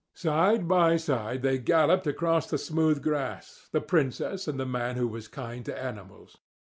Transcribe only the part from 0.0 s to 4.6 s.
Side by side they galloped across the smooth grass, the princess and